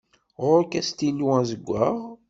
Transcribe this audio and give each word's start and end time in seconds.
Ɣur-k 0.43 0.73
astilu 0.79 1.27
azeggaɣ? 1.39 1.95